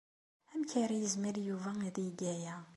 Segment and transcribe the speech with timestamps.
[0.51, 2.55] Amek ara yezmer Yuba ad yeg aya?